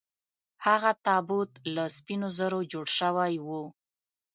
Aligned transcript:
هغه 0.65 0.91
تابوت 1.05 1.51
له 1.75 1.83
سپینو 1.97 2.27
زرو 2.39 2.59
جوړ 2.71 2.85
شوی 2.99 3.33
و. 3.47 3.49